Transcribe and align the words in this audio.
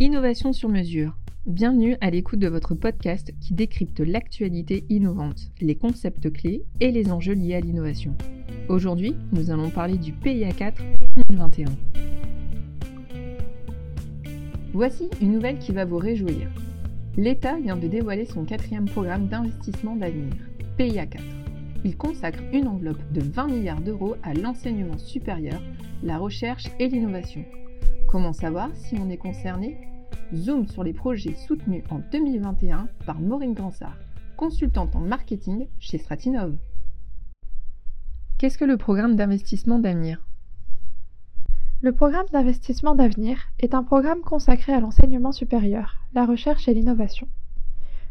Innovation 0.00 0.52
sur 0.52 0.68
mesure. 0.68 1.16
Bienvenue 1.46 1.96
à 2.00 2.10
l'écoute 2.10 2.40
de 2.40 2.48
votre 2.48 2.74
podcast 2.74 3.32
qui 3.40 3.54
décrypte 3.54 4.00
l'actualité 4.00 4.84
innovante, 4.88 5.52
les 5.60 5.76
concepts 5.76 6.32
clés 6.32 6.64
et 6.80 6.90
les 6.90 7.12
enjeux 7.12 7.34
liés 7.34 7.54
à 7.54 7.60
l'innovation. 7.60 8.16
Aujourd'hui, 8.68 9.14
nous 9.30 9.52
allons 9.52 9.70
parler 9.70 9.96
du 9.96 10.12
PIA 10.12 10.50
4 10.50 10.82
2021. 11.28 11.66
Voici 14.72 15.08
une 15.22 15.30
nouvelle 15.30 15.60
qui 15.60 15.70
va 15.70 15.84
vous 15.84 15.98
réjouir. 15.98 16.50
L'État 17.16 17.56
vient 17.60 17.76
de 17.76 17.86
dévoiler 17.86 18.24
son 18.24 18.44
quatrième 18.44 18.86
programme 18.86 19.28
d'investissement 19.28 19.94
d'avenir, 19.94 20.34
PIA 20.76 21.06
4. 21.06 21.22
Il 21.84 21.96
consacre 21.96 22.42
une 22.52 22.66
enveloppe 22.66 23.12
de 23.12 23.20
20 23.20 23.46
milliards 23.46 23.80
d'euros 23.80 24.16
à 24.24 24.34
l'enseignement 24.34 24.98
supérieur, 24.98 25.62
la 26.02 26.18
recherche 26.18 26.66
et 26.80 26.88
l'innovation. 26.88 27.44
Comment 28.14 28.32
savoir 28.32 28.70
si 28.76 28.94
on 28.96 29.10
est 29.10 29.16
concerné? 29.16 29.76
Zoom 30.32 30.68
sur 30.68 30.84
les 30.84 30.92
projets 30.92 31.34
soutenus 31.34 31.82
en 31.90 31.98
2021 32.12 32.86
par 33.06 33.18
Maureen 33.18 33.54
Gransart, 33.54 33.98
consultante 34.36 34.94
en 34.94 35.00
marketing 35.00 35.66
chez 35.80 35.98
Stratinov. 35.98 36.56
Qu'est-ce 38.38 38.56
que 38.56 38.64
le 38.64 38.76
programme 38.76 39.16
d'investissement 39.16 39.80
d'avenir? 39.80 40.24
Le 41.80 41.90
programme 41.90 42.28
d'investissement 42.30 42.94
d'avenir 42.94 43.48
est 43.58 43.74
un 43.74 43.82
programme 43.82 44.20
consacré 44.20 44.72
à 44.72 44.78
l'enseignement 44.78 45.32
supérieur, 45.32 45.96
la 46.14 46.24
recherche 46.24 46.68
et 46.68 46.74
l'innovation. 46.74 47.26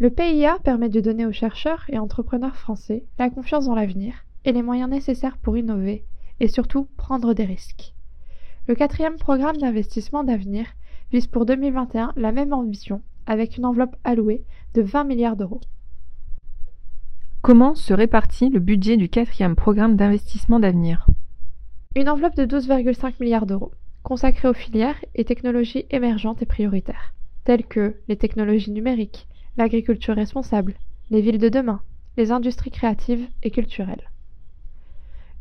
Le 0.00 0.10
PIA 0.10 0.58
permet 0.64 0.88
de 0.88 1.00
donner 1.00 1.24
aux 1.24 1.30
chercheurs 1.30 1.84
et 1.88 2.00
entrepreneurs 2.00 2.56
français 2.56 3.04
la 3.20 3.30
confiance 3.30 3.66
dans 3.66 3.76
l'avenir 3.76 4.24
et 4.44 4.50
les 4.50 4.62
moyens 4.62 4.90
nécessaires 4.90 5.38
pour 5.38 5.56
innover 5.56 6.04
et 6.40 6.48
surtout 6.48 6.88
prendre 6.96 7.32
des 7.32 7.44
risques. 7.44 7.94
Le 8.66 8.74
quatrième 8.74 9.16
programme 9.16 9.58
d'investissement 9.58 10.24
d'avenir 10.24 10.64
vise 11.12 11.26
pour 11.26 11.44
2021 11.44 12.14
la 12.16 12.32
même 12.32 12.54
ambition, 12.54 13.02
avec 13.26 13.58
une 13.58 13.66
enveloppe 13.66 13.94
allouée 14.04 14.42
de 14.72 14.80
20 14.80 15.04
milliards 15.04 15.36
d'euros. 15.36 15.60
Comment 17.42 17.74
se 17.74 17.92
répartit 17.92 18.48
le 18.48 18.60
budget 18.60 18.96
du 18.96 19.10
quatrième 19.10 19.54
programme 19.54 19.96
d'investissement 19.96 20.60
d'avenir? 20.60 21.06
Une 21.94 22.08
enveloppe 22.08 22.36
de 22.36 22.46
12,5 22.46 23.16
milliards 23.20 23.44
d'euros, 23.44 23.72
consacrée 24.02 24.48
aux 24.48 24.54
filières 24.54 25.04
et 25.14 25.26
technologies 25.26 25.84
émergentes 25.90 26.40
et 26.40 26.46
prioritaires, 26.46 27.12
telles 27.44 27.66
que 27.66 27.96
les 28.08 28.16
technologies 28.16 28.72
numériques, 28.72 29.28
l'agriculture 29.58 30.16
responsable, 30.16 30.72
les 31.10 31.20
villes 31.20 31.36
de 31.36 31.50
demain, 31.50 31.82
les 32.16 32.32
industries 32.32 32.70
créatives 32.70 33.28
et 33.42 33.50
culturelles. 33.50 34.08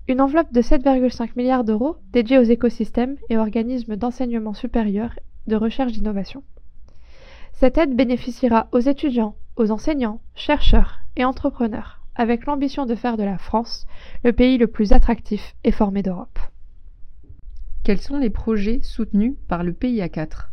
Une 0.09 0.19
enveloppe 0.19 0.51
de 0.51 0.61
7,5 0.61 1.29
milliards 1.37 1.63
d'euros 1.63 1.95
dédiée 2.11 2.37
aux 2.37 2.43
écosystèmes 2.43 3.15
et 3.29 3.37
organismes 3.37 3.95
d'enseignement 3.95 4.53
supérieur, 4.53 5.17
de 5.47 5.55
recherche 5.55 5.93
d'innovation. 5.93 6.43
Cette 7.53 7.77
aide 7.77 7.95
bénéficiera 7.95 8.67
aux 8.73 8.79
étudiants, 8.79 9.37
aux 9.55 9.71
enseignants, 9.71 10.19
chercheurs 10.35 10.99
et 11.15 11.23
entrepreneurs, 11.23 12.01
avec 12.15 12.45
l'ambition 12.45 12.85
de 12.85 12.95
faire 12.95 13.15
de 13.15 13.23
la 13.23 13.37
France 13.37 13.87
le 14.25 14.33
pays 14.33 14.57
le 14.57 14.67
plus 14.67 14.91
attractif 14.91 15.55
et 15.63 15.71
formé 15.71 16.03
d'Europe. 16.03 16.37
Quels 17.85 18.01
sont 18.01 18.17
les 18.17 18.29
projets 18.29 18.81
soutenus 18.83 19.35
par 19.47 19.63
le 19.63 19.71
PIA 19.71 20.09
4 20.09 20.51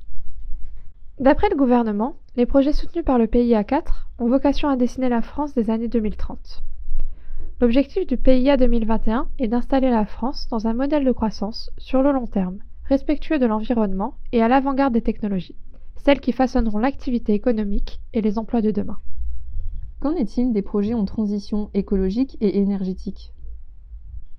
D'après 1.18 1.48
le 1.48 1.56
gouvernement, 1.56 2.14
les 2.36 2.46
projets 2.46 2.72
soutenus 2.72 3.04
par 3.04 3.18
le 3.18 3.26
PIA 3.26 3.64
4 3.64 4.10
ont 4.20 4.28
vocation 4.28 4.68
à 4.68 4.76
dessiner 4.76 5.08
la 5.08 5.22
France 5.22 5.54
des 5.54 5.70
années 5.70 5.88
2030. 5.88 6.62
L'objectif 7.60 8.06
du 8.06 8.16
PIA 8.16 8.56
2021 8.56 9.28
est 9.38 9.48
d'installer 9.48 9.90
la 9.90 10.06
France 10.06 10.48
dans 10.48 10.66
un 10.66 10.72
modèle 10.72 11.04
de 11.04 11.12
croissance 11.12 11.70
sur 11.76 12.02
le 12.02 12.10
long 12.10 12.26
terme, 12.26 12.60
respectueux 12.86 13.38
de 13.38 13.44
l'environnement 13.44 14.14
et 14.32 14.42
à 14.42 14.48
l'avant-garde 14.48 14.94
des 14.94 15.02
technologies, 15.02 15.56
celles 15.96 16.20
qui 16.20 16.32
façonneront 16.32 16.78
l'activité 16.78 17.34
économique 17.34 18.00
et 18.14 18.22
les 18.22 18.38
emplois 18.38 18.62
de 18.62 18.70
demain. 18.70 18.96
Qu'en 20.00 20.12
est-il 20.12 20.54
des 20.54 20.62
projets 20.62 20.94
en 20.94 21.04
transition 21.04 21.68
écologique 21.74 22.38
et 22.40 22.56
énergétique? 22.56 23.34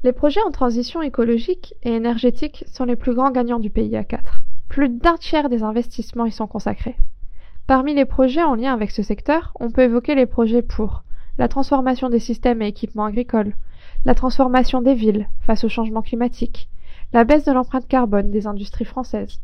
Les 0.04 0.14
projets 0.14 0.42
en 0.42 0.50
transition 0.50 1.04
écologique 1.04 1.76
et 1.84 1.92
énergétique 1.92 2.64
sont 2.66 2.86
les 2.86 2.96
plus 2.96 3.14
grands 3.14 3.30
gagnants 3.30 3.60
du 3.60 3.70
PIA 3.70 4.04
4. 4.04 4.42
Plus 4.68 4.90
d'un 4.90 5.18
tiers 5.18 5.50
des 5.50 5.62
investissements 5.62 6.26
y 6.26 6.32
sont 6.32 6.48
consacrés. 6.48 6.98
Parmi 7.68 7.94
les 7.94 8.06
projets 8.06 8.42
en 8.42 8.56
lien 8.56 8.74
avec 8.74 8.90
ce 8.90 9.04
secteur, 9.04 9.54
on 9.60 9.70
peut 9.70 9.84
évoquer 9.84 10.16
les 10.16 10.26
projets 10.26 10.64
pour 10.64 11.04
la 11.38 11.48
transformation 11.48 12.10
des 12.10 12.20
systèmes 12.20 12.62
et 12.62 12.68
équipements 12.68 13.06
agricoles, 13.06 13.56
la 14.06 14.16
transformation 14.16 14.82
des 14.82 14.94
villes 14.94 15.28
face 15.42 15.64
au 15.64 15.70
changement 15.70 16.02
climatique, 16.02 16.70
la 17.14 17.24
baisse 17.24 17.46
de 17.46 17.52
l'empreinte 17.52 17.88
carbone 17.88 18.32
des 18.32 18.48
industries 18.48 18.86
françaises. 18.86 19.42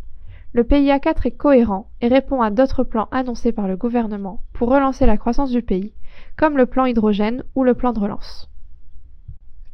Le 0.54 0.64
PIA 0.64 1.00
4 1.00 1.26
est 1.26 1.32
cohérent 1.32 1.90
et 2.02 2.08
répond 2.08 2.42
à 2.42 2.50
d'autres 2.50 2.84
plans 2.84 3.10
annoncés 3.12 3.52
par 3.52 3.68
le 3.68 3.76
gouvernement 3.76 4.42
pour 4.54 4.70
relancer 4.70 5.06
la 5.06 5.18
croissance 5.18 5.52
du 5.52 5.62
pays, 5.62 5.94
comme 6.38 6.58
le 6.58 6.66
plan 6.66 6.86
hydrogène 6.86 7.44
ou 7.56 7.64
le 7.64 7.74
plan 7.74 7.94
de 7.94 8.00
relance. 8.00 8.50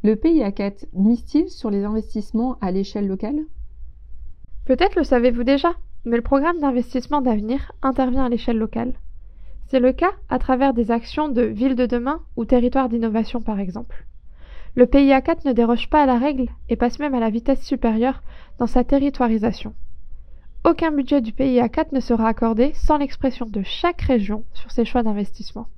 Le 0.02 0.16
PIA 0.16 0.52
4 0.52 0.86
mise-t-il 0.92 1.48
sur 1.48 1.70
les 1.70 1.84
investissements 1.84 2.58
à 2.60 2.70
l'échelle 2.70 3.06
locale? 3.06 3.38
Peut-être 4.66 4.96
le 4.96 5.04
savez-vous 5.04 5.44
déjà, 5.44 5.74
mais 6.04 6.16
le 6.16 6.22
programme 6.22 6.58
d'investissement 6.58 7.22
d'avenir 7.22 7.72
intervient 7.82 8.24
à 8.24 8.28
l'échelle 8.28 8.58
locale. 8.58 8.94
C'est 9.66 9.80
le 9.80 9.92
cas 9.92 10.12
à 10.28 10.38
travers 10.38 10.74
des 10.74 10.90
actions 10.90 11.28
de 11.28 11.42
ville 11.42 11.74
de 11.74 11.86
demain 11.86 12.20
ou 12.36 12.44
territoire 12.44 12.88
d'innovation 12.88 13.40
par 13.40 13.60
exemple. 13.60 14.06
Le 14.76 14.86
PIA 14.86 15.20
4 15.20 15.44
ne 15.44 15.52
déroge 15.52 15.88
pas 15.88 16.02
à 16.02 16.06
la 16.06 16.18
règle 16.18 16.48
et 16.68 16.76
passe 16.76 16.98
même 16.98 17.14
à 17.14 17.20
la 17.20 17.30
vitesse 17.30 17.62
supérieure 17.62 18.22
dans 18.58 18.66
sa 18.66 18.84
territoirisation. 18.84 19.72
Aucun 20.64 20.90
budget 20.90 21.20
du 21.20 21.32
PIA 21.32 21.68
4 21.68 21.92
ne 21.92 22.00
sera 22.00 22.26
accordé 22.26 22.72
sans 22.74 22.98
l'expression 22.98 23.46
de 23.46 23.62
chaque 23.62 24.02
région 24.02 24.44
sur 24.52 24.70
ses 24.70 24.84
choix 24.84 25.02
d'investissement. 25.02 25.68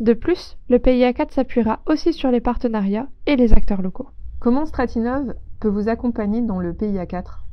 De 0.00 0.12
plus, 0.12 0.56
le 0.68 0.78
PIA 0.78 1.12
4 1.12 1.32
s'appuiera 1.32 1.80
aussi 1.86 2.12
sur 2.12 2.30
les 2.30 2.40
partenariats 2.40 3.08
et 3.26 3.36
les 3.36 3.52
acteurs 3.52 3.82
locaux. 3.82 4.08
Comment 4.40 4.66
Stratinov 4.66 5.34
peut 5.60 5.68
vous 5.68 5.88
accompagner 5.88 6.42
dans 6.42 6.58
le 6.58 6.74
PIA 6.74 7.06
4 7.06 7.44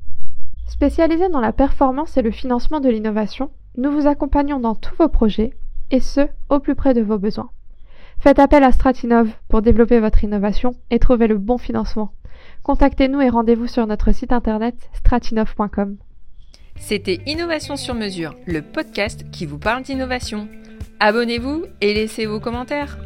Spécialisé 0.67 1.29
dans 1.29 1.41
la 1.41 1.53
performance 1.53 2.15
et 2.17 2.21
le 2.21 2.31
financement 2.31 2.79
de 2.79 2.89
l'innovation, 2.89 3.51
nous 3.77 3.91
vous 3.91 4.07
accompagnons 4.07 4.59
dans 4.59 4.75
tous 4.75 4.95
vos 4.95 5.09
projets, 5.09 5.53
et 5.91 5.99
ce, 5.99 6.21
au 6.49 6.59
plus 6.59 6.75
près 6.75 6.93
de 6.93 7.01
vos 7.01 7.17
besoins. 7.17 7.49
Faites 8.19 8.39
appel 8.39 8.63
à 8.63 8.71
Stratinov 8.71 9.29
pour 9.47 9.61
développer 9.61 9.99
votre 9.99 10.23
innovation 10.23 10.75
et 10.89 10.99
trouver 10.99 11.27
le 11.27 11.37
bon 11.37 11.57
financement. 11.57 12.13
Contactez-nous 12.63 13.21
et 13.21 13.29
rendez-vous 13.29 13.67
sur 13.67 13.87
notre 13.87 14.11
site 14.11 14.31
internet 14.31 14.75
stratinov.com. 14.93 15.97
C'était 16.75 17.19
Innovation 17.25 17.75
sur 17.75 17.95
mesure, 17.95 18.35
le 18.45 18.61
podcast 18.61 19.29
qui 19.31 19.45
vous 19.45 19.57
parle 19.57 19.83
d'innovation. 19.83 20.47
Abonnez-vous 20.99 21.65
et 21.81 21.93
laissez 21.93 22.25
vos 22.25 22.39
commentaires. 22.39 22.97